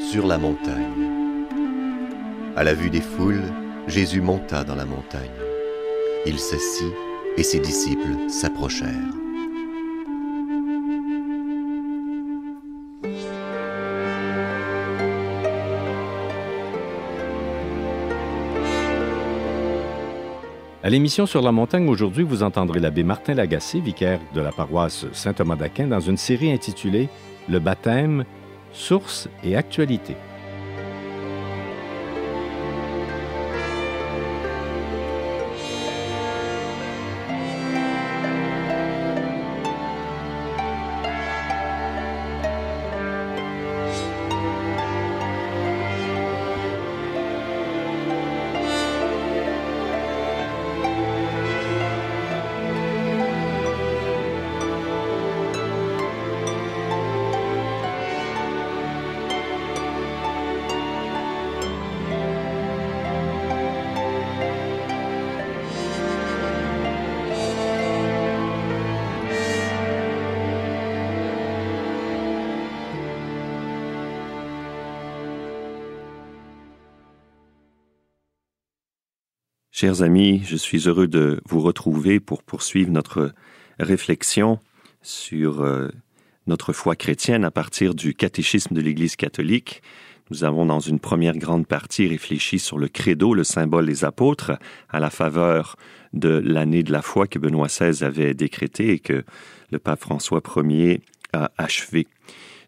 [0.00, 0.82] Sur la montagne.
[2.56, 3.42] À la vue des foules,
[3.86, 5.30] Jésus monta dans la montagne.
[6.26, 6.92] Il s'assit
[7.36, 9.27] et ses disciples s'approchèrent.
[20.88, 25.04] À l'émission Sur la montagne aujourd'hui, vous entendrez l'abbé Martin Lagacé, vicaire de la paroisse
[25.12, 27.10] Saint-Thomas d'Aquin, dans une série intitulée
[27.46, 28.24] Le baptême,
[28.72, 30.16] source et actualité.
[79.80, 83.32] Chers amis, je suis heureux de vous retrouver pour poursuivre notre
[83.78, 84.58] réflexion
[85.02, 85.86] sur euh,
[86.48, 89.82] notre foi chrétienne à partir du catéchisme de l'Église catholique.
[90.32, 94.58] Nous avons dans une première grande partie réfléchi sur le credo, le symbole des apôtres,
[94.88, 95.76] à la faveur
[96.12, 99.22] de l'année de la foi que Benoît XVI avait décrété et que
[99.70, 102.08] le pape François Ier a achevé.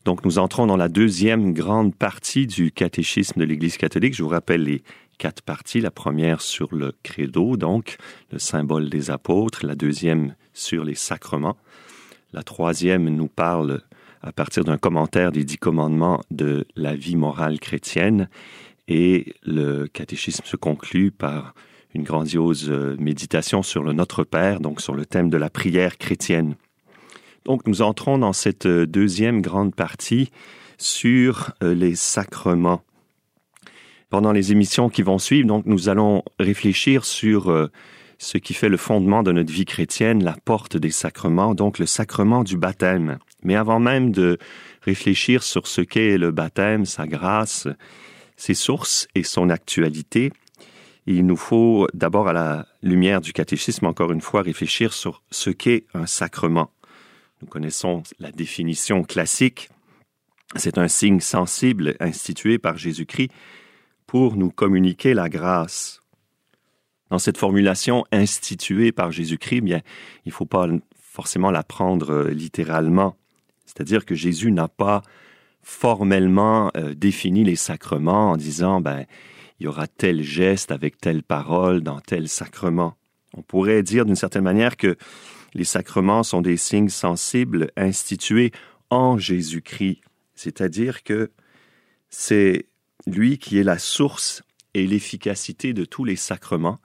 [0.05, 4.15] Donc nous entrons dans la deuxième grande partie du catéchisme de l'Église catholique.
[4.15, 4.83] Je vous rappelle les
[5.21, 5.81] quatre parties.
[5.81, 7.99] La première sur le credo, donc
[8.33, 9.65] le symbole des apôtres.
[9.65, 11.57] La deuxième sur les sacrements.
[12.33, 13.83] La troisième nous parle
[14.23, 18.29] à partir d'un commentaire des dix commandements de la vie morale chrétienne.
[18.89, 21.55] Et le catéchisme se conclut par
[21.95, 25.99] une grandiose euh, méditation sur le Notre Père, donc sur le thème de la prière
[25.99, 26.55] chrétienne.
[27.45, 30.31] Donc nous entrons dans cette euh, deuxième grande partie
[30.79, 32.83] sur euh, les sacrements
[34.11, 35.47] pendant les émissions qui vont suivre.
[35.47, 37.71] Donc, nous allons réfléchir sur euh,
[38.19, 41.87] ce qui fait le fondement de notre vie chrétienne, la porte des sacrements, donc le
[41.87, 43.19] sacrement du baptême.
[43.43, 44.39] Mais avant même de
[44.83, 47.67] réfléchir sur ce qu'est le baptême, sa grâce,
[48.37, 50.33] ses sources et son actualité,
[51.07, 55.51] il nous faut d'abord, à la lumière du catéchisme, encore une fois, réfléchir sur ce
[55.51, 56.71] qu'est un sacrement.
[57.41, 59.71] Nous connaissons la définition classique.
[60.57, 63.31] C'est un signe sensible institué par Jésus-Christ
[64.11, 66.03] pour nous communiquer la grâce.
[67.11, 69.83] Dans cette formulation instituée par Jésus-Christ, bien,
[70.25, 70.67] il ne faut pas
[70.97, 73.15] forcément la prendre euh, littéralement.
[73.67, 75.03] C'est-à-dire que Jésus n'a pas
[75.63, 79.05] formellement euh, défini les sacrements en disant, ben,
[79.61, 82.97] il y aura tel geste avec telle parole dans tel sacrement.
[83.37, 84.97] On pourrait dire d'une certaine manière que
[85.55, 88.51] les sacrements sont des signes sensibles institués
[88.91, 90.01] en Jésus-Christ.
[90.35, 91.31] C'est-à-dire que
[92.09, 92.67] c'est
[93.07, 94.43] lui qui est la source
[94.75, 96.79] et l'efficacité de tous les sacrements,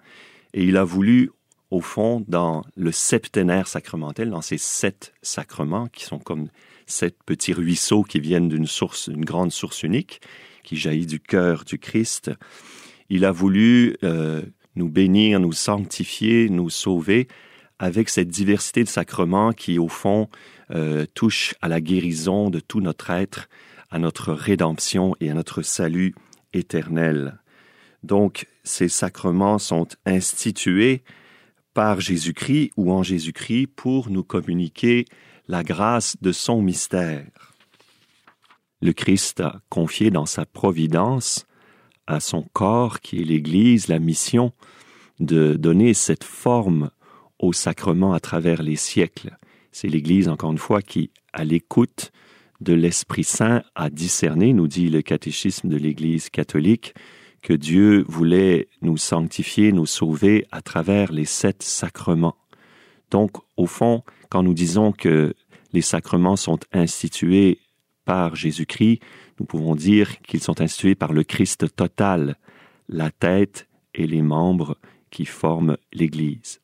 [0.54, 1.32] et il a voulu,
[1.70, 6.48] au fond, dans le septénaire sacramentel, dans ces sept sacrements qui sont comme
[6.88, 10.22] sept petits ruisseaux qui viennent d'une source, une grande source unique,
[10.64, 12.32] qui jaillit du cœur du Christ,
[13.10, 14.42] il a voulu euh,
[14.76, 17.28] nous bénir, nous sanctifier, nous sauver
[17.78, 20.30] avec cette diversité de sacrements qui, au fond,
[20.72, 23.48] euh, touche à la guérison de tout notre être
[23.96, 26.16] à notre rédemption et à notre salut
[26.52, 27.40] éternel.
[28.04, 31.02] Donc, ces sacrements sont institués
[31.74, 35.06] par Jésus-Christ ou en Jésus-Christ pour nous communiquer
[35.48, 37.54] la grâce de son mystère.
[38.82, 41.46] Le Christ a confié dans sa providence
[42.06, 44.52] à son corps, qui est l'Église, la mission
[45.22, 46.92] de donner cette forme
[47.40, 49.38] au sacrement à travers les siècles.
[49.72, 52.12] C'est l'Église, encore une fois, qui, à l'écoute
[52.62, 56.94] de l'Esprit Saint a discerné, nous dit le catéchisme de l'Église catholique,
[57.42, 62.38] que Dieu voulait nous sanctifier, nous sauver à travers les sept sacrements.
[63.12, 65.36] Donc, au fond, quand nous disons que
[65.72, 67.60] les sacrements sont institués
[68.04, 69.00] par Jésus-Christ,
[69.40, 72.38] nous pouvons dire qu'ils sont institués par le Christ total,
[72.88, 74.78] la tête et les membres
[75.12, 76.62] qui forment l'Église.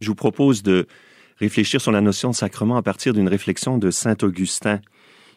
[0.00, 0.86] Je vous propose de
[1.40, 4.80] réfléchir sur la notion de sacrement à partir d'une réflexion de Saint Augustin,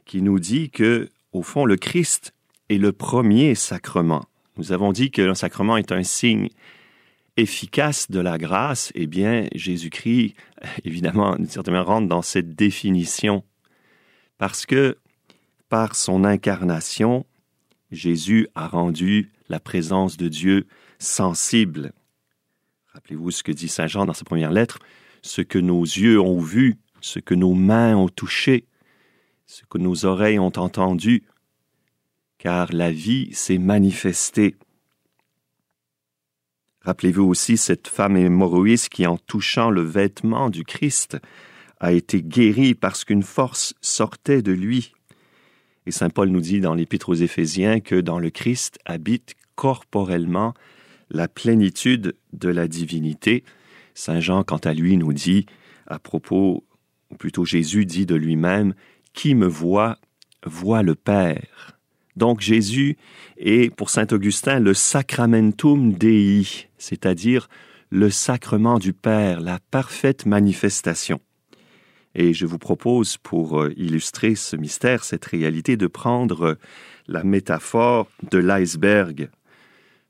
[0.05, 2.33] qui nous dit que, au fond, le Christ
[2.69, 4.25] est le premier sacrement.
[4.57, 6.49] Nous avons dit que le sacrement est un signe
[7.37, 8.91] efficace de la grâce.
[8.95, 10.35] Eh bien, Jésus-Christ,
[10.83, 13.43] évidemment, d'une certaine manière, rentre dans cette définition.
[14.37, 14.97] Parce que,
[15.69, 17.25] par son incarnation,
[17.91, 20.67] Jésus a rendu la présence de Dieu
[20.99, 21.93] sensible.
[22.93, 24.79] Rappelez-vous ce que dit Saint Jean dans sa première lettre,
[25.23, 28.65] ce que nos yeux ont vu, ce que nos mains ont touché,
[29.47, 31.23] ce que nos oreilles ont entendu,
[32.37, 34.55] car la vie s'est manifestée.
[36.81, 41.17] Rappelez-vous aussi cette femme hémorroïste qui, en touchant le vêtement du Christ,
[41.79, 44.93] a été guérie parce qu'une force sortait de lui.
[45.85, 50.53] Et Saint Paul nous dit dans l'Épître aux Éphésiens que dans le Christ habite corporellement
[51.09, 53.43] la plénitude de la divinité.
[53.93, 55.45] Saint Jean, quant à lui, nous dit
[55.87, 56.63] à propos,
[57.11, 58.73] ou plutôt Jésus dit de lui-même,
[59.13, 59.97] Qui me voit,
[60.45, 61.77] voit le Père.
[62.15, 62.97] Donc Jésus
[63.37, 67.49] est, pour Saint Augustin, le sacramentum Dei, c'est-à-dire
[67.89, 71.19] le sacrement du Père, la parfaite manifestation.
[72.15, 76.57] Et je vous propose, pour euh, illustrer ce mystère, cette réalité, de prendre
[77.07, 79.29] la métaphore de l'iceberg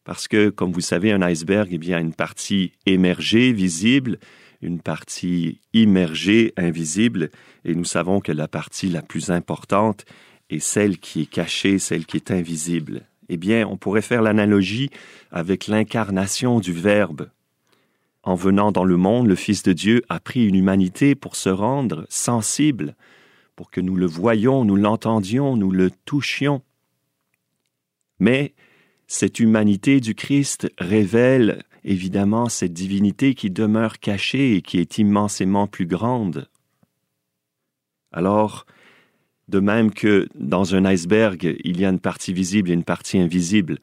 [0.03, 4.19] parce que, comme vous savez, un iceberg, eh bien, une partie émergée, visible,
[4.61, 7.29] une partie immergée, invisible,
[7.65, 10.05] et nous savons que la partie la plus importante
[10.49, 13.05] est celle qui est cachée, celle qui est invisible.
[13.29, 14.89] Eh bien, on pourrait faire l'analogie
[15.31, 17.29] avec l'incarnation du Verbe.
[18.23, 21.49] En venant dans le monde, le Fils de Dieu a pris une humanité pour se
[21.49, 22.95] rendre sensible,
[23.55, 26.61] pour que nous le voyions, nous l'entendions, nous le touchions.
[28.19, 28.53] Mais
[29.13, 35.67] cette humanité du Christ révèle évidemment cette divinité qui demeure cachée et qui est immensément
[35.67, 36.49] plus grande.
[38.11, 38.65] Alors,
[39.49, 43.19] de même que dans un iceberg, il y a une partie visible et une partie
[43.19, 43.77] invisible,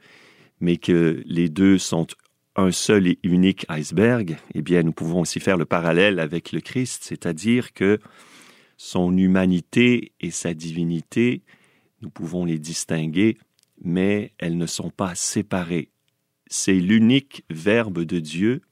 [0.59, 2.09] mais que les deux sont
[2.56, 6.61] un seul et unique iceberg, eh bien, nous pouvons aussi faire le parallèle avec le
[6.61, 8.00] Christ, c'est-à-dire que
[8.77, 11.43] son humanité et sa divinité,
[12.03, 13.38] nous pouvons les distinguer
[13.82, 15.91] mais elles ne sont pas séparées.
[16.47, 18.62] C'est l'unique Verbe de Dieu,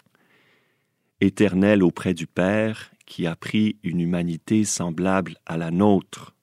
[1.20, 6.34] éternel auprès du Père, qui a pris une humanité semblable à la nôtre.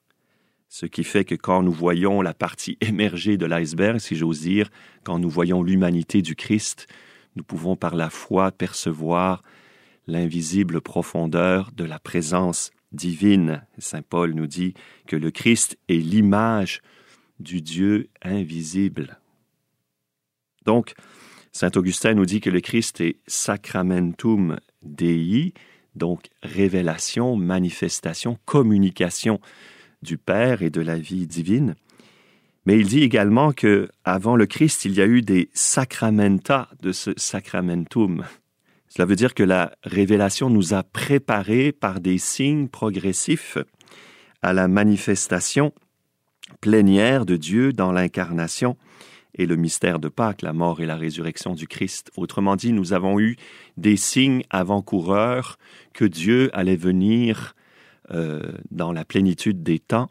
[0.68, 4.70] Ce qui fait que quand nous voyons la partie émergée de l'iceberg, si j'ose dire,
[5.04, 6.86] quand nous voyons l'humanité du Christ,
[7.36, 9.42] nous pouvons par la foi percevoir
[10.06, 13.62] l'invisible profondeur de la présence divine.
[13.78, 14.74] Saint Paul nous dit
[15.06, 16.80] que le Christ est l'image
[17.40, 19.18] du Dieu invisible.
[20.64, 20.94] Donc,
[21.52, 25.54] Saint Augustin nous dit que le Christ est sacramentum Dei,
[25.94, 29.40] donc révélation, manifestation, communication
[30.02, 31.74] du Père et de la vie divine.
[32.66, 36.92] Mais il dit également que avant le Christ, il y a eu des sacramenta de
[36.92, 38.24] ce sacramentum.
[38.88, 43.58] Cela veut dire que la révélation nous a préparés par des signes progressifs
[44.42, 45.72] à la manifestation
[46.66, 48.76] plénière de Dieu dans l'incarnation
[49.36, 52.10] et le mystère de Pâques, la mort et la résurrection du Christ.
[52.16, 53.36] Autrement dit, nous avons eu
[53.76, 55.58] des signes avant-coureurs
[55.92, 57.54] que Dieu allait venir
[58.10, 60.10] euh, dans la plénitude des temps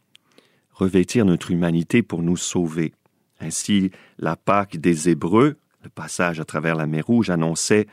[0.72, 2.94] revêtir notre humanité pour nous sauver.
[3.42, 7.86] Ainsi, la Pâque des Hébreux, le passage à travers la mer Rouge annonçait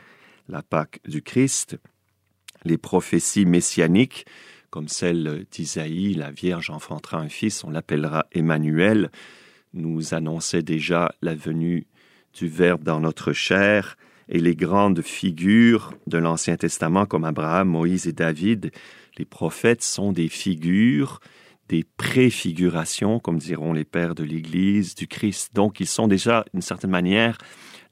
[0.47, 1.77] la Pâque du Christ.
[2.63, 4.25] Les prophéties messianiques
[4.73, 9.11] comme celle d'Isaïe, la Vierge enfantera un fils, on l'appellera Emmanuel,
[9.75, 11.85] nous annonçait déjà la venue
[12.33, 13.97] du Verbe dans notre chair,
[14.29, 18.71] et les grandes figures de l'Ancien Testament comme Abraham, Moïse et David,
[19.19, 21.19] les prophètes sont des figures,
[21.69, 25.51] des préfigurations, comme diront les pères de l'Église, du Christ.
[25.53, 27.37] Donc ils sont déjà, d'une certaine manière,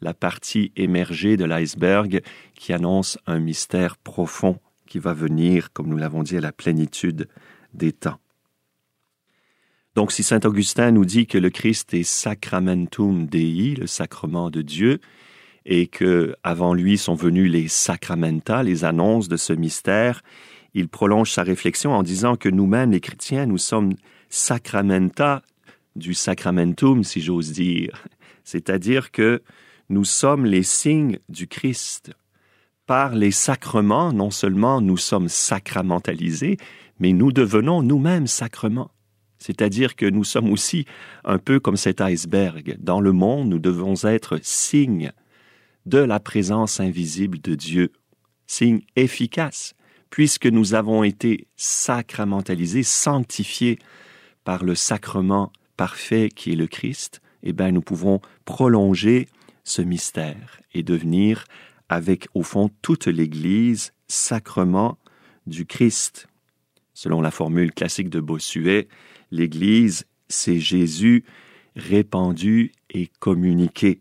[0.02, 2.24] la partie émergée de l'iceberg
[2.56, 4.60] qui annonce un mystère profond
[4.92, 7.30] qui va venir, comme nous l'avons dit, à la plénitude
[7.74, 8.20] des temps.
[9.96, 14.62] Donc si Saint Augustin nous dit que le Christ est sacramentum Dei, le sacrement de
[14.62, 15.00] Dieu,
[15.66, 20.24] et que avant lui sont venus les sacramenta, les annonces de ce mystère,
[20.74, 23.94] il prolonge sa réflexion en disant que nous-mêmes, les chrétiens, nous sommes
[24.28, 25.42] sacramenta
[25.96, 28.06] du sacramentum, si j'ose dire.
[28.44, 29.42] C'est-à-dire que
[29.88, 32.12] nous sommes les signes du Christ
[32.92, 36.58] par les sacrements, non seulement nous sommes sacramentalisés,
[37.00, 38.92] mais nous devenons nous-mêmes sacrements.
[39.38, 40.86] C'est-à-dire que nous sommes aussi
[41.24, 42.76] un peu comme cet iceberg.
[42.82, 45.14] Dans le monde, nous devons être signes
[45.86, 47.94] de la présence invisible de Dieu,
[48.46, 49.74] signe efficace,
[50.10, 53.80] puisque nous avons été sacramentalisés, sanctifiés
[54.44, 59.30] par le sacrement parfait qui est le Christ, eh bien, nous pouvons prolonger
[59.64, 61.46] ce mystère et devenir,
[61.92, 64.98] avec au fond toute l'Église, sacrement
[65.46, 66.28] du Christ.
[66.94, 68.88] Selon la formule classique de Bossuet,
[69.30, 71.26] l'Église, c'est Jésus
[71.76, 74.00] répandu et communiqué.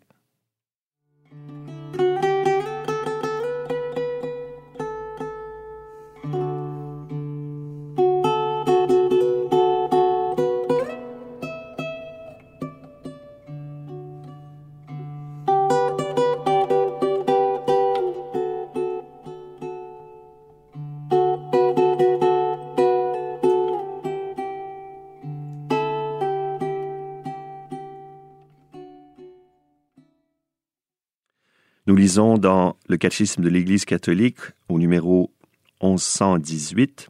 [32.11, 35.33] Lisons dans le catéchisme de l'Église catholique au numéro
[35.81, 37.09] 1118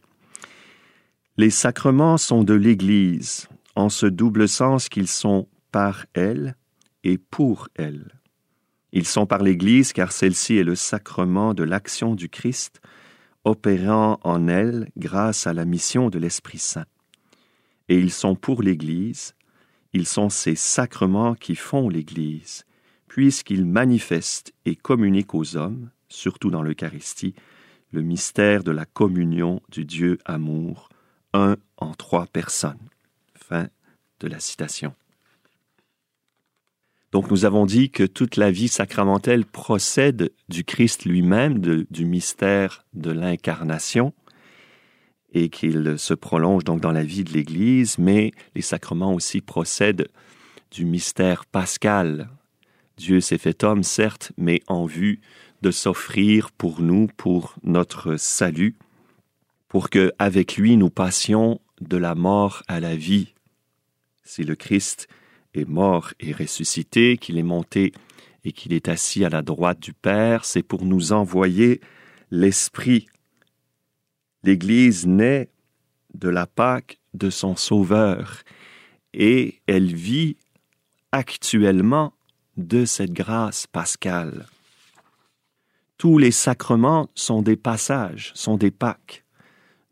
[1.37, 6.55] Les sacrements sont de l'Église en ce double sens qu'ils sont par elle
[7.03, 8.19] et pour elle.
[8.91, 12.79] Ils sont par l'Église car celle-ci est le sacrement de l'action du Christ
[13.43, 16.85] opérant en elle grâce à la mission de l'Esprit Saint.
[17.89, 19.33] Et ils sont pour l'Église,
[19.93, 22.65] ils sont ces sacrements qui font l'Église,
[23.11, 27.35] puisqu'il manifeste et communique aux hommes, surtout dans l'Eucharistie,
[27.91, 30.87] le mystère de la communion du Dieu amour,
[31.33, 32.87] un en trois personnes.
[33.35, 33.67] Fin
[34.21, 34.93] de la citation.
[37.11, 42.85] Donc nous avons dit que toute la vie sacramentelle procède du Christ lui-même, du mystère
[42.93, 44.13] de l'incarnation,
[45.33, 50.07] et qu'il se prolonge donc dans la vie de l'Église, mais les sacrements aussi procèdent
[50.71, 52.29] du mystère pascal,
[53.01, 55.21] Dieu s'est fait homme, certes, mais en vue
[55.63, 58.75] de s'offrir pour nous, pour notre salut,
[59.67, 63.33] pour que avec lui nous passions de la mort à la vie.
[64.23, 65.07] Si le Christ
[65.55, 67.91] est mort et ressuscité, qu'il est monté
[68.43, 71.81] et qu'il est assis à la droite du Père, c'est pour nous envoyer
[72.29, 73.07] l'Esprit.
[74.43, 75.49] L'Église naît
[76.13, 78.43] de la Pâque de son Sauveur
[79.15, 80.37] et elle vit
[81.11, 82.13] actuellement
[82.57, 84.45] de cette grâce pascale.
[85.97, 89.23] Tous les sacrements sont des passages, sont des Pâques.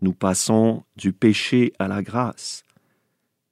[0.01, 2.63] Nous passons du péché à la grâce,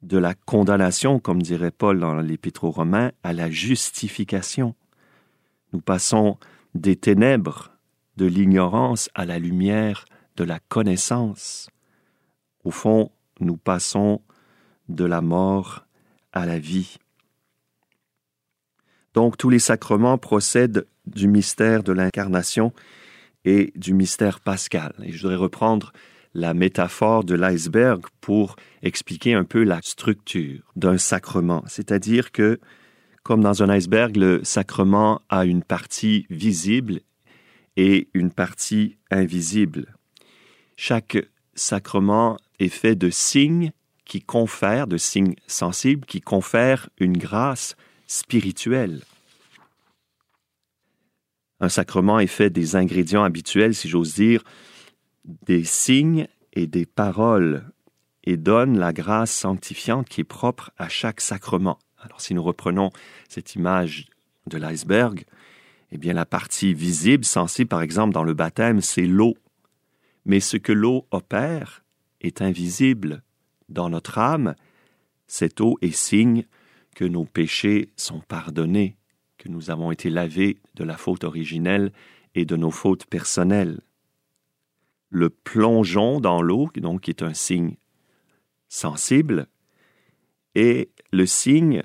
[0.02, 4.76] de la condamnation, comme dirait Paul dans l'Épître aux Romains, à la justification.
[5.74, 6.38] Nous passons
[6.74, 7.72] des ténèbres,
[8.16, 10.06] de l'ignorance à la lumière
[10.38, 11.70] de la connaissance.
[12.64, 14.22] Au fond, nous passons
[14.90, 15.86] de la mort
[16.34, 16.98] à la vie.
[19.18, 22.72] Donc tous les sacrements procèdent du mystère de l'incarnation
[23.46, 24.94] et du mystère pascal.
[25.02, 25.92] Et je voudrais reprendre
[26.36, 31.64] la métaphore de l'iceberg pour expliquer un peu la structure d'un sacrement.
[31.66, 32.60] C'est-à-dire que,
[33.24, 37.00] comme dans un iceberg, le sacrement a une partie visible
[37.76, 39.96] et une partie invisible.
[40.76, 41.18] Chaque
[41.56, 43.72] sacrement est fait de signes
[44.06, 47.76] qui confèrent, de signes sensibles, qui confèrent une grâce
[48.08, 49.04] spirituel.
[51.60, 54.44] Un sacrement est fait des ingrédients habituels, si j'ose dire,
[55.26, 57.72] des signes et des paroles,
[58.24, 61.80] et donne la grâce sanctifiante qui est propre à chaque sacrement.
[62.00, 62.92] Alors si nous reprenons
[63.28, 64.08] cette image
[64.48, 65.26] de l'iceberg,
[65.92, 69.36] eh bien la partie visible, sensible par exemple dans le baptême, c'est l'eau.
[70.26, 71.84] Mais ce que l'eau opère
[72.22, 73.24] est invisible
[73.70, 74.56] dans notre âme.
[75.28, 76.46] Cette eau est signe
[76.98, 78.98] que nos péchés sont pardonnés,
[79.38, 81.92] que nous avons été lavés de la faute originelle
[82.34, 83.82] et de nos fautes personnelles.
[85.12, 87.76] Le plongeon dans l'eau, donc est un signe
[88.68, 89.46] sensible,
[90.56, 91.84] est le signe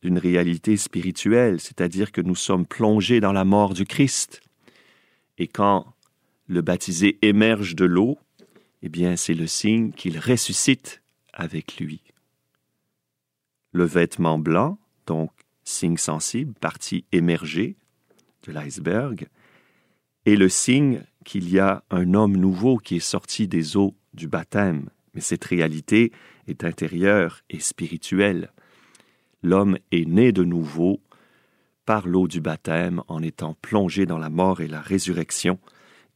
[0.00, 4.42] d'une réalité spirituelle, c'est-à-dire que nous sommes plongés dans la mort du Christ.
[5.38, 5.92] Et quand
[6.46, 8.16] le baptisé émerge de l'eau,
[8.82, 12.00] eh bien c'est le signe qu'il ressuscite avec lui
[13.76, 15.30] le vêtement blanc, donc
[15.62, 17.76] signe sensible, partie émergée
[18.46, 19.28] de l'iceberg,
[20.24, 24.28] et le signe qu'il y a un homme nouveau qui est sorti des eaux du
[24.28, 24.88] baptême.
[25.14, 26.12] Mais cette réalité
[26.46, 28.50] est intérieure et spirituelle.
[29.42, 31.00] L'homme est né de nouveau
[31.84, 35.58] par l'eau du baptême en étant plongé dans la mort et la résurrection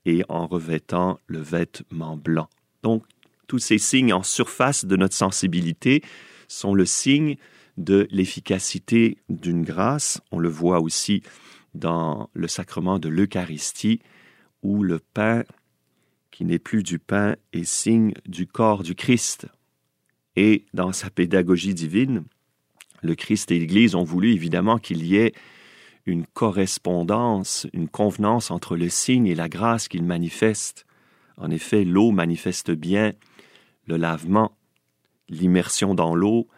[0.07, 2.49] et en revêtant le vêtement blanc.
[2.83, 3.05] Donc,
[3.47, 6.03] tous ces signes en surface de notre sensibilité
[6.51, 7.37] sont le signe
[7.77, 10.21] de l'efficacité d'une grâce.
[10.33, 11.23] On le voit aussi
[11.75, 14.01] dans le sacrement de l'Eucharistie,
[14.63, 15.45] où le pain,
[16.31, 19.47] qui n'est plus du pain, est signe du corps du Christ.
[20.37, 22.25] Et dans sa pédagogie divine,
[23.03, 25.33] le Christ et l'Église ont voulu évidemment qu'il y ait
[26.05, 30.85] une correspondance, une convenance entre le signe et la grâce qu'il manifeste.
[31.37, 33.13] En effet, l'eau manifeste bien
[33.87, 34.57] le lavement,
[35.31, 36.49] l'immersion dans l'eau,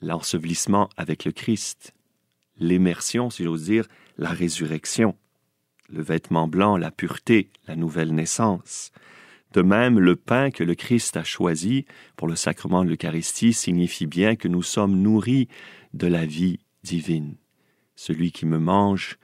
[0.00, 1.94] l'ensevelissement avec le Christ,
[2.58, 5.16] l'immersion, si j'ose dire, la résurrection,
[5.88, 8.92] le vêtement blanc, la pureté, la nouvelle naissance.
[9.52, 14.06] De même, le pain que le Christ a choisi pour le sacrement de l'Eucharistie signifie
[14.06, 15.48] bien que nous sommes nourris
[15.94, 17.36] de la vie divine.
[17.96, 19.18] Celui qui me mange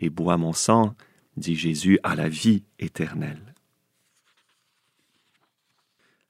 [0.00, 0.94] et boit mon sang,
[1.36, 3.53] dit Jésus, a la vie éternelle.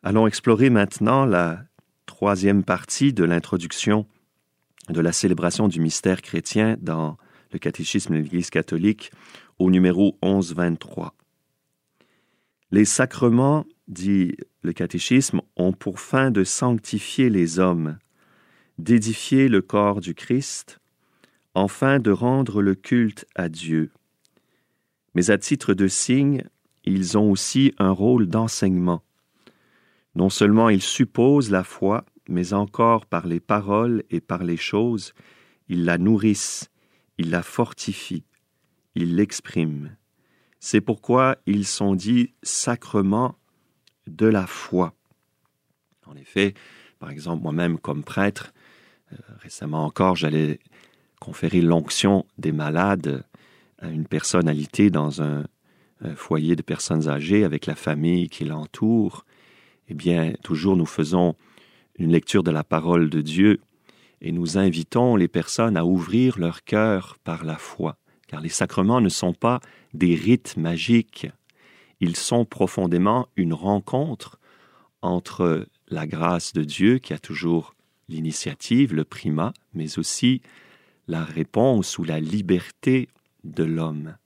[0.07, 1.65] Allons explorer maintenant la
[2.05, 4.07] troisième partie de l'introduction
[4.91, 7.17] de la célébration du mystère chrétien dans
[7.53, 9.13] le catéchisme de l'Église catholique
[9.59, 11.15] au numéro 1123.
[12.71, 17.97] Les sacrements, dit le catéchisme, ont pour fin de sanctifier les hommes,
[18.77, 20.81] d'édifier le corps du Christ,
[21.55, 23.91] enfin de rendre le culte à Dieu.
[25.15, 26.45] Mais à titre de signe,
[26.85, 29.03] ils ont aussi un rôle d'enseignement.
[30.15, 35.13] Non seulement ils supposent la foi, mais encore par les paroles et par les choses,
[35.69, 36.71] ils la nourrissent,
[37.19, 38.25] ils la fortifient,
[38.95, 39.97] ils l'expriment.
[40.61, 43.37] C'est pourquoi ils sont dits sacrements
[44.07, 44.95] de la foi.
[46.07, 46.55] En effet,
[46.99, 48.53] par exemple, moi-même comme prêtre,
[49.13, 50.61] euh, récemment encore, j'allais
[51.21, 53.25] conférer l'onction des malades
[53.79, 55.45] à une personnalité dans un,
[56.17, 59.25] foyer de personnes âgées avec la famille qui l'entoure.
[59.89, 61.35] Eh bien, toujours nous faisons
[61.99, 63.61] une lecture de la parole de Dieu
[64.21, 69.01] et nous invitons les personnes à ouvrir leur cœur par la foi, car les sacrements
[69.01, 69.61] ne sont pas
[69.93, 71.29] des rites magiques,
[72.01, 74.39] ils sont profondément une rencontre
[75.03, 77.75] entre la grâce de Dieu qui a toujours
[78.09, 80.41] l'initiative, le primat, mais aussi
[81.09, 83.09] la réponse ou la liberté
[83.45, 84.17] de l'homme.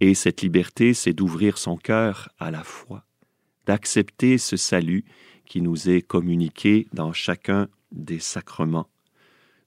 [0.00, 3.04] Et cette liberté, c'est d'ouvrir son cœur à la foi,
[3.66, 5.04] d'accepter ce salut
[5.44, 8.88] qui nous est communiqué dans chacun des sacrements.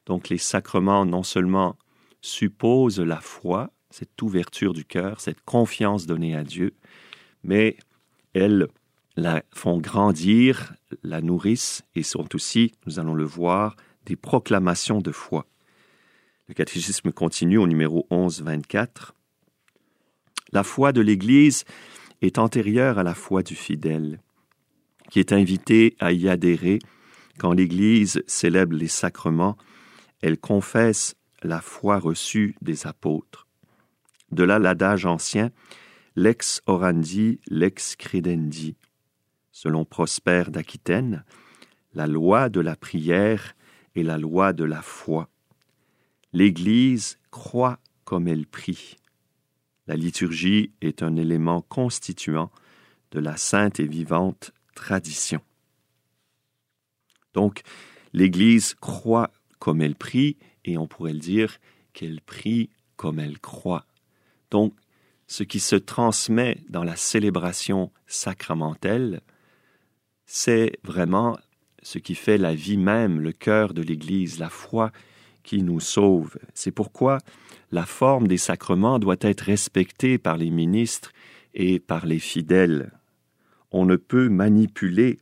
[0.06, 1.78] Donc les sacrements non seulement
[2.22, 6.74] supposent la foi, cette ouverture du cœur, cette confiance donnée à Dieu,
[7.44, 7.78] mais
[8.34, 8.68] elles
[9.16, 15.12] la font grandir, la nourrissent et sont aussi, nous allons le voir, des proclamations de
[15.12, 15.46] foi.
[16.48, 19.16] Le catéchisme continue au numéro 11, 24.
[20.52, 21.64] La foi de l'Église
[22.26, 24.20] est antérieure à la foi du fidèle,
[25.10, 26.80] qui est invité à y adhérer
[27.38, 29.58] quand l'Église célèbre les sacrements
[30.22, 33.48] elle confesse la foi reçue des apôtres.
[34.32, 35.52] De là l'adage ancien
[36.16, 38.76] lex orandi, lex credendi.
[39.52, 41.24] Selon Prosper d'Aquitaine,
[41.94, 43.56] la loi de la prière
[43.96, 45.30] est la loi de la foi.
[46.34, 48.98] L'Église croit comme elle prie.
[49.88, 52.52] La liturgie est un élément constituant
[53.12, 55.41] de la sainte et vivante tradition.
[57.34, 57.62] Donc,
[58.13, 61.58] l'Église croit comme elle prie, et on pourrait le dire
[61.93, 63.86] qu'elle prie comme elle croit.
[64.52, 64.74] Donc,
[65.28, 69.21] ce qui se transmet dans la célébration sacramentelle,
[70.26, 71.38] c'est vraiment
[71.82, 74.91] ce qui fait la vie même, le cœur de l'Église, la foi
[75.46, 76.38] qui nous sauve.
[76.54, 77.20] C'est pourquoi
[77.72, 81.12] la forme des sacrements doit être respectée par les ministres
[81.54, 82.92] et par les fidèles.
[83.72, 85.20] On ne peut manipuler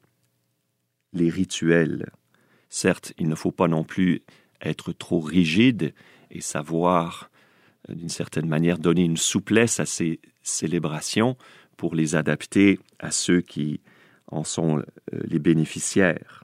[1.11, 2.09] les rituels.
[2.69, 4.23] Certes, il ne faut pas non plus
[4.61, 5.93] être trop rigide
[6.31, 7.29] et savoir,
[7.89, 11.37] euh, d'une certaine manière, donner une souplesse à ces célébrations
[11.77, 13.81] pour les adapter à ceux qui
[14.27, 16.43] en sont euh, les bénéficiaires.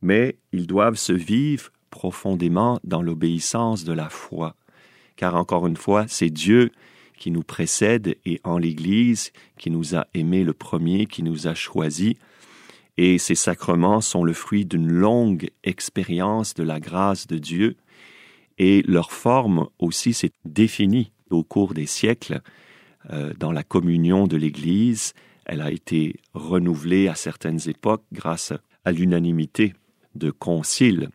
[0.00, 4.56] Mais ils doivent se vivre profondément dans l'obéissance de la foi,
[5.14, 6.72] car encore une fois, c'est Dieu
[7.16, 11.54] qui nous précède et en l'Église qui nous a aimés le premier, qui nous a
[11.54, 12.14] choisis,
[12.96, 17.76] et ces sacrements sont le fruit d'une longue expérience de la grâce de Dieu,
[18.58, 22.40] et leur forme aussi s'est définie au cours des siècles
[23.10, 25.12] euh, dans la communion de l'Église.
[25.44, 28.52] Elle a été renouvelée à certaines époques grâce
[28.84, 29.74] à l'unanimité
[30.14, 31.10] de conciles.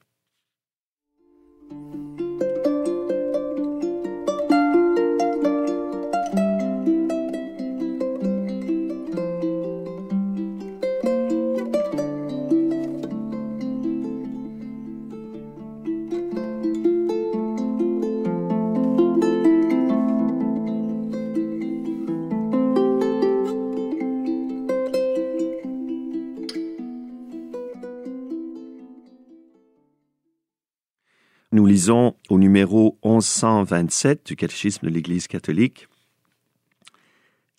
[31.51, 35.87] Nous lisons au numéro 1127 du catéchisme de l'Église catholique,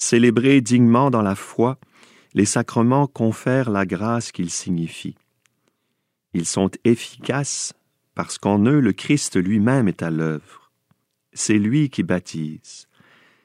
[0.00, 1.78] Célébrer dignement dans la foi,
[2.32, 5.16] les sacrements confèrent la grâce qu'ils signifient.
[6.34, 7.72] Ils sont efficaces
[8.14, 10.70] parce qu'en eux le Christ lui-même est à l'œuvre.
[11.32, 12.86] C'est lui qui baptise.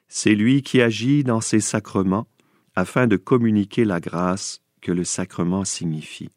[0.07, 2.27] C'est lui qui agit dans ces sacrements
[2.75, 6.29] afin de communiquer la grâce que le sacrement signifie.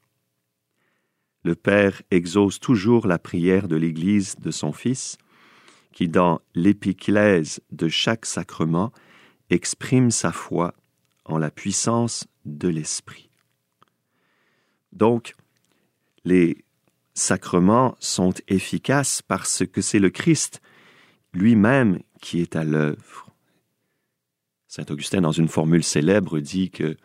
[1.46, 5.16] Le Père exauce toujours la prière de l'Église de son Fils,
[5.92, 8.90] qui dans l'épiclèse de chaque sacrement
[9.48, 10.74] exprime sa foi
[11.24, 13.30] en la puissance de l'Esprit.
[14.90, 15.36] Donc,
[16.24, 16.64] les
[17.14, 20.60] sacrements sont efficaces parce que c'est le Christ
[21.32, 23.30] lui-même qui est à l'œuvre.
[24.66, 26.96] Saint Augustin, dans une formule célèbre, dit que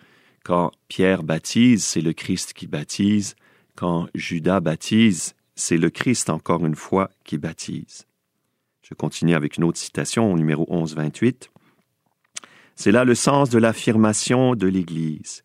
[0.43, 3.35] quand Pierre baptise, c'est le Christ qui baptise,
[3.75, 8.05] quand Judas baptise, c'est le Christ encore une fois qui baptise.
[8.81, 11.49] Je continue avec une autre citation au numéro 1128.
[12.75, 15.43] C'est là le sens de l'affirmation de l'Église.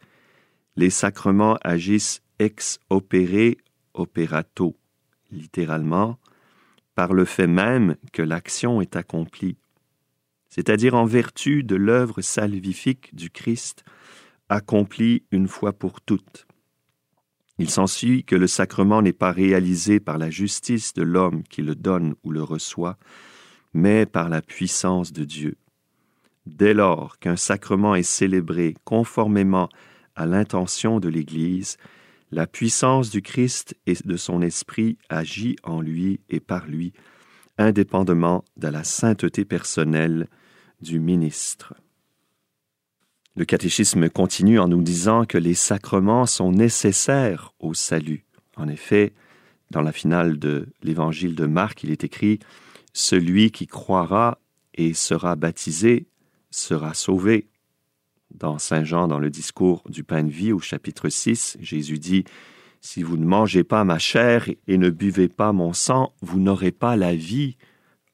[0.77, 3.57] Les sacrements agissent ex opere
[3.95, 4.77] operato,
[5.31, 6.19] littéralement,
[6.95, 9.57] par le fait même que l'action est accomplie,
[10.49, 13.85] c'est-à-dire en vertu de l'œuvre salvifique du Christ
[14.49, 16.46] accomplie une fois pour toutes.
[17.59, 21.75] Il s'ensuit que le sacrement n'est pas réalisé par la justice de l'homme qui le
[21.75, 22.99] donne ou le reçoit,
[23.73, 25.57] mais par la puissance de Dieu.
[26.45, 29.69] Dès lors qu'un sacrement est célébré conformément
[30.15, 31.77] à l'intention de l'Église,
[32.31, 36.93] la puissance du Christ et de son Esprit agit en lui et par lui,
[37.59, 40.29] indépendamment de la sainteté personnelle
[40.83, 41.75] du ministre.
[43.37, 48.25] Le catéchisme continue en nous disant que les sacrements sont nécessaires au salut.
[48.57, 49.13] En effet,
[49.71, 52.39] dans la finale de l'évangile de Marc, il est écrit
[52.95, 54.39] Celui qui croira
[54.73, 56.07] et sera baptisé
[56.51, 57.51] sera sauvé.
[58.31, 62.25] Dans Saint Jean, dans le discours du pain de vie au chapitre 6, Jésus dit
[62.81, 66.73] Si vous ne mangez pas ma chair et ne buvez pas mon sang, vous n'aurez
[66.73, 67.59] pas la vie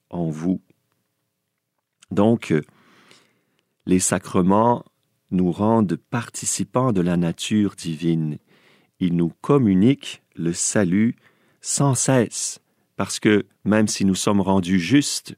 [0.09, 0.59] en vous.
[2.11, 2.53] Donc,
[3.85, 4.83] les sacrements
[5.33, 8.37] nous rendent participants de la nature divine.
[8.99, 11.15] Ils nous communiquent le salut
[11.61, 12.59] sans cesse,
[12.95, 15.35] parce que même si nous sommes rendus justes,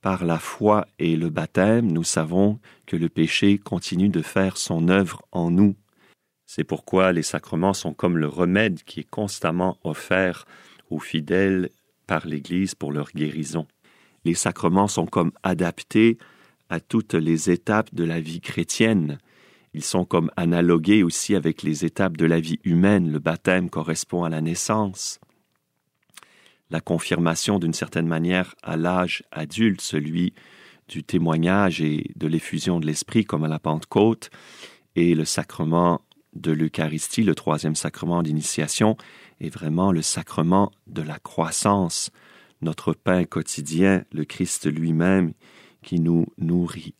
[0.00, 4.88] par la foi et le baptême, nous savons que le péché continue de faire son
[4.88, 5.74] œuvre en nous.
[6.46, 10.46] C'est pourquoi les sacrements sont comme le remède qui est constamment offert
[10.88, 11.70] aux fidèles
[12.06, 13.66] par l'Église pour leur guérison.
[14.24, 16.16] Les sacrements sont comme adaptés
[16.70, 19.18] à toutes les étapes de la vie chrétienne.
[19.74, 23.12] Ils sont comme analogués aussi avec les étapes de la vie humaine.
[23.12, 25.20] Le baptême correspond à la naissance
[26.70, 30.34] la confirmation d'une certaine manière à l'âge adulte, celui
[30.88, 34.30] du témoignage et de l'effusion de l'esprit comme à la Pentecôte,
[34.96, 36.00] et le sacrement
[36.34, 38.96] de l'Eucharistie, le troisième sacrement d'initiation,
[39.40, 42.10] est vraiment le sacrement de la croissance,
[42.60, 45.32] notre pain quotidien, le Christ lui-même
[45.82, 46.94] qui nous nourrit.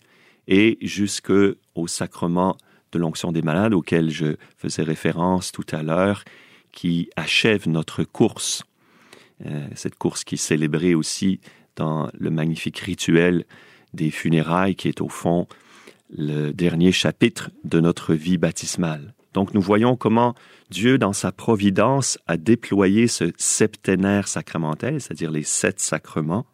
[0.49, 1.33] Et jusque
[1.75, 2.57] au sacrement
[2.91, 6.25] de l'onction des malades auquel je faisais référence tout à l'heure,
[6.73, 8.65] qui achève notre course
[9.47, 11.41] euh, cette course qui est célébrée aussi
[11.77, 13.45] dans le magnifique rituel
[13.95, 15.47] des funérailles qui est au fond
[16.11, 19.15] le dernier chapitre de notre vie baptismale.
[19.35, 20.35] Donc nous voyons comment
[20.71, 26.47] Dieu, dans sa providence, a déployé ce septénaire sacramentel, c'est-à-dire les sept sacrements,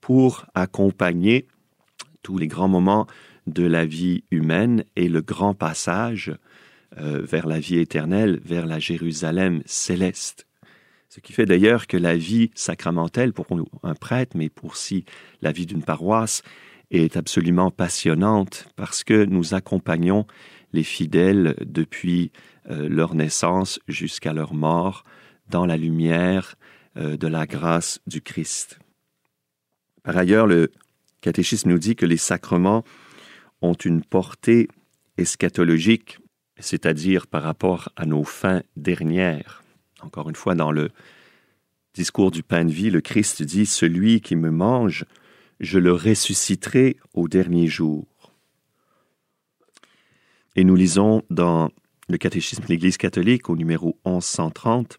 [0.00, 1.46] pour accompagner
[2.22, 3.06] tous les grands moments
[3.46, 6.32] de la vie humaine et le grand passage
[6.98, 10.46] euh, vers la vie éternelle, vers la Jérusalem céleste.
[11.08, 13.46] Ce qui fait d'ailleurs que la vie sacramentelle pour
[13.82, 15.04] un prêtre, mais pour si
[15.40, 16.42] la vie d'une paroisse,
[16.90, 20.26] est absolument passionnante parce que nous accompagnons
[20.72, 22.30] les fidèles depuis
[22.70, 25.04] euh, leur naissance jusqu'à leur mort
[25.48, 26.56] dans la lumière
[26.96, 28.78] euh, de la grâce du Christ.
[30.02, 30.70] Par ailleurs, le
[31.20, 32.84] catéchisme nous dit que les sacrements
[33.62, 34.68] ont une portée
[35.16, 36.18] eschatologique,
[36.58, 39.62] c'est-à-dire par rapport à nos fins dernières.
[40.00, 40.90] Encore une fois, dans le
[41.94, 45.04] discours du pain de vie, le Christ dit, Celui qui me mange,
[45.60, 48.06] je le ressusciterai au dernier jour.
[50.54, 51.70] Et nous lisons dans
[52.08, 54.98] le catéchisme de l'Église catholique au numéro 1130,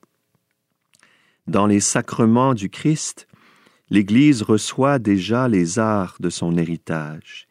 [1.48, 3.29] Dans les sacrements du Christ,
[3.90, 7.48] l'Église reçoit déjà les arts de son héritage.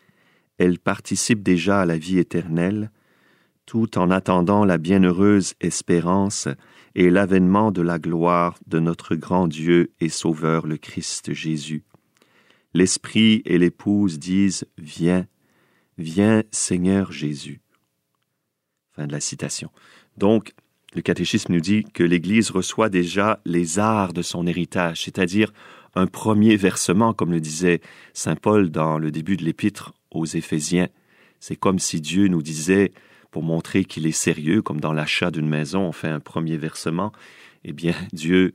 [0.58, 2.90] Elle participe déjà à la vie éternelle,
[3.66, 6.48] tout en attendant la bienheureuse espérance
[6.94, 11.84] et l'avènement de la gloire de notre grand Dieu et Sauveur le Christ Jésus.
[12.74, 15.26] L'Esprit et l'Épouse disent Viens,
[15.96, 17.60] viens Seigneur Jésus.
[18.92, 19.70] Fin de la citation.
[20.16, 20.54] Donc,
[20.94, 25.52] le catéchisme nous dit que l'Église reçoit déjà les arts de son héritage, c'est-à-dire
[25.94, 27.80] un premier versement, comme le disait
[28.12, 30.88] Saint Paul dans le début de l'épître aux Éphésiens.
[31.40, 32.92] C'est comme si Dieu nous disait,
[33.30, 37.12] pour montrer qu'il est sérieux, comme dans l'achat d'une maison, on fait un premier versement,
[37.64, 38.54] eh bien Dieu,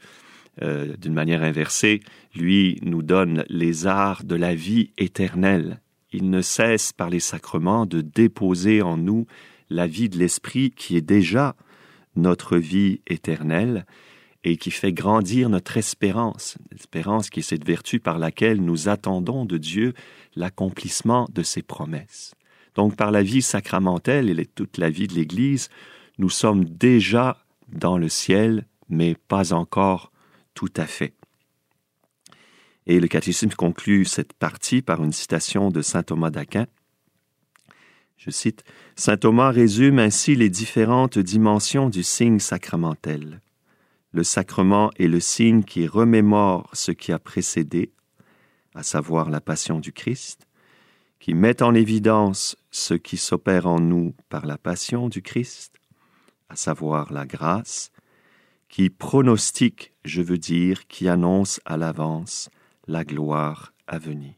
[0.61, 2.01] euh, d'une manière inversée,
[2.35, 5.79] lui nous donne les arts de la vie éternelle.
[6.11, 9.25] Il ne cesse par les sacrements de déposer en nous
[9.69, 11.55] la vie de l'Esprit qui est déjà
[12.15, 13.85] notre vie éternelle
[14.43, 19.45] et qui fait grandir notre espérance, l'espérance qui est cette vertu par laquelle nous attendons
[19.45, 19.93] de Dieu
[20.35, 22.33] l'accomplissement de ses promesses.
[22.75, 25.69] Donc par la vie sacramentelle et toute la vie de l'Église,
[26.17, 27.37] nous sommes déjà
[27.69, 30.11] dans le ciel, mais pas encore
[30.53, 31.13] tout à fait.
[32.85, 36.67] Et le catéchisme conclut cette partie par une citation de saint Thomas d'Aquin.
[38.17, 38.63] Je cite
[38.95, 43.41] Saint Thomas résume ainsi les différentes dimensions du signe sacramentel.
[44.13, 47.91] Le sacrement est le signe qui remémore ce qui a précédé,
[48.75, 50.47] à savoir la passion du Christ,
[51.19, 55.79] qui met en évidence ce qui s'opère en nous par la passion du Christ,
[56.49, 57.91] à savoir la grâce,
[58.69, 62.51] qui pronostique, je veux dire, qui annonce à l'avance
[62.87, 64.33] la gloire à venir.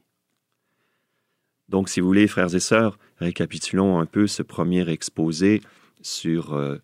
[1.67, 5.61] Donc, si vous voulez, frères et sœurs, récapitulons un peu ce premier exposé
[6.01, 6.77] sur euh,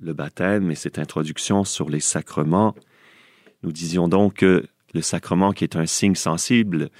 [0.00, 2.74] le baptême et cette introduction sur les sacrements.
[3.62, 6.90] Nous disions donc que le sacrement qui est un signe sensible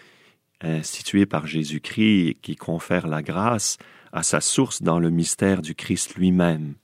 [0.61, 3.79] institué par Jésus-Christ et qui confère la grâce
[4.13, 6.75] a sa source dans le mystère du Christ lui-même.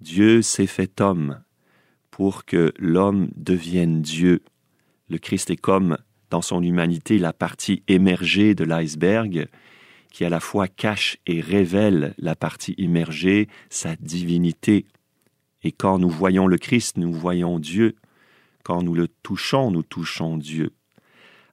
[0.00, 1.42] Dieu s'est fait homme
[2.10, 4.42] pour que l'homme devienne Dieu.
[5.08, 5.98] Le Christ est comme,
[6.30, 9.48] dans son humanité, la partie émergée de l'iceberg
[10.16, 14.86] qui à la fois cache et révèle la partie immergée, sa divinité.
[15.66, 17.96] Et quand nous voyons le Christ, nous voyons Dieu.
[18.62, 20.70] Quand nous le touchons, nous touchons Dieu.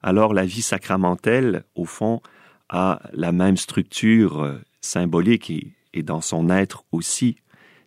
[0.04, 2.20] Alors la vie sacramentelle, au fond,
[2.68, 7.38] a la même structure euh, symbolique et, et dans son être aussi,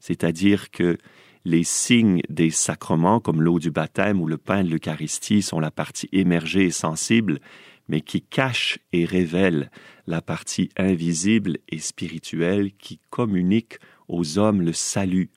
[0.01, 0.97] c'est-à-dire que
[1.45, 5.71] les signes des sacrements, comme l'eau du baptême ou le pain de l'Eucharistie, sont la
[5.71, 7.39] partie émergée et sensible,
[7.87, 9.71] mais qui cache et révèle
[10.07, 13.77] la partie invisible et spirituelle qui communique
[14.09, 15.31] aux hommes le salut.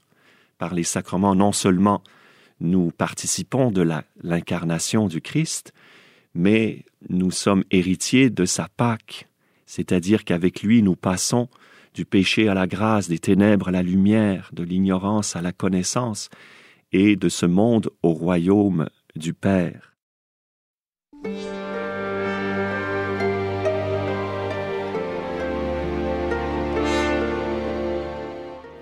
[0.60, 2.02] Par les sacrements, non seulement
[2.60, 3.82] nous participons de
[4.22, 5.72] l'incarnation du Christ,
[6.34, 9.26] mais nous sommes héritiers de sa Pâque,
[9.64, 11.48] c'est-à-dire qu'avec lui nous passons
[11.94, 16.28] du péché à la grâce, des ténèbres à la lumière, de l'ignorance à la connaissance,
[16.92, 19.96] et de ce monde au royaume du Père.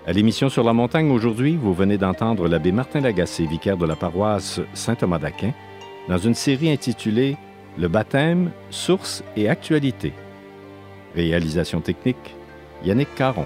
[0.09, 3.95] À l'émission Sur la montagne aujourd'hui, vous venez d'entendre l'abbé Martin Lagacé, vicaire de la
[3.95, 5.53] paroisse Saint-Thomas d'Aquin,
[6.07, 7.37] dans une série intitulée
[7.77, 10.13] Le baptême, source et actualité.
[11.13, 12.35] Réalisation technique,
[12.83, 13.45] Yannick Caron.